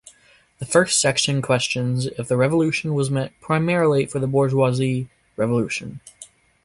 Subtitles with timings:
[0.57, 5.03] The first section questions if the revolution was meant primarily for the bourgeois
[5.35, 5.99] revolution.